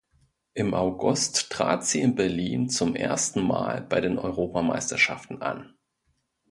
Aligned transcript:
Im 0.55 0.73
August 0.73 1.51
trat 1.51 1.85
sie 1.85 2.01
in 2.01 2.15
Berlin 2.15 2.69
zum 2.71 2.95
ersten 2.95 3.43
Mal 3.45 3.81
bei 3.81 4.01
den 4.01 4.17
Europameisterschaften 4.17 5.43
an. 5.43 5.75